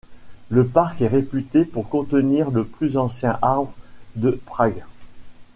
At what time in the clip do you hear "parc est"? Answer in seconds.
0.65-1.07